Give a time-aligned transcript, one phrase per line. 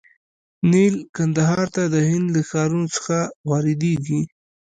[0.71, 3.17] نیل کندهار ته د هند له ښارونو څخه
[3.49, 4.21] واردیږي.